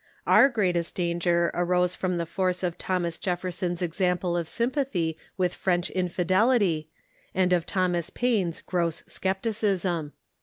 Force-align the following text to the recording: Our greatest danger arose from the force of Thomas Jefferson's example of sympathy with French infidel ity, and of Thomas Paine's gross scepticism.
Our 0.25 0.49
greatest 0.49 0.95
danger 0.95 1.51
arose 1.53 1.93
from 1.93 2.17
the 2.17 2.25
force 2.25 2.63
of 2.63 2.75
Thomas 2.79 3.19
Jefferson's 3.19 3.83
example 3.83 4.35
of 4.35 4.47
sympathy 4.49 5.15
with 5.37 5.53
French 5.53 5.91
infidel 5.93 6.49
ity, 6.49 6.89
and 7.35 7.53
of 7.53 7.67
Thomas 7.67 8.09
Paine's 8.09 8.61
gross 8.61 9.03
scepticism. 9.05 10.13